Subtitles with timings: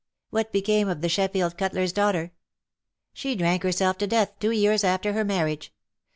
[0.31, 2.31] What became of the Sheffield cutler's daughter?'''^
[3.13, 5.71] She drank herself to death two years after her marriage.